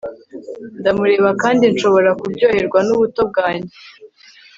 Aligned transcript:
Ndamureba 0.79 1.29
kandi 1.43 1.63
nshobora 1.73 2.09
kuryoherwa 2.19 2.79
nubuto 2.87 3.21
bwanjye 3.29 3.73